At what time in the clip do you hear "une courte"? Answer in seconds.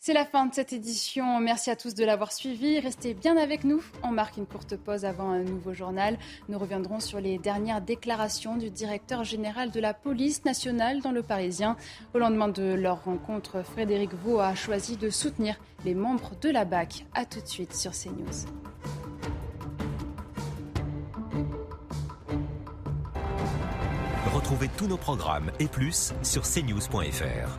4.36-4.76